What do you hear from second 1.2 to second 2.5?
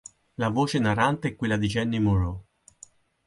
è quella di Jeanne Moreau.